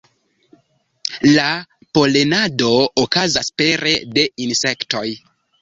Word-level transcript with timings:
La 1.33 1.43
polenado 1.99 2.71
okazas 3.05 3.55
pere 3.63 3.95
de 4.17 4.29
insektoj. 4.49 5.09